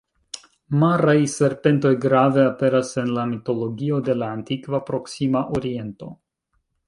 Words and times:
Maraj 0.83 1.17
serpentoj 1.33 1.91
grave 2.05 2.45
aperas 2.53 2.95
en 3.03 3.11
la 3.17 3.27
mitologio 3.33 4.01
de 4.09 4.15
la 4.23 4.29
Antikva 4.39 4.83
Proksima 4.89 5.45
Oriento. 5.61 6.13